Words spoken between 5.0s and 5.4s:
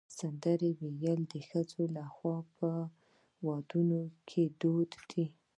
دی.